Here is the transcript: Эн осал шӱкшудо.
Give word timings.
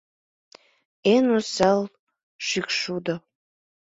Эн 1.13 1.25
осал 1.37 1.79
шӱкшудо. 2.47 3.15